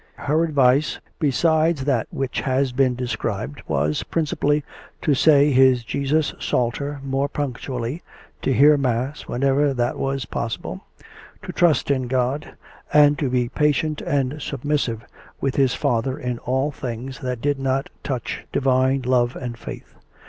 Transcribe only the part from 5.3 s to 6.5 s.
his Jesus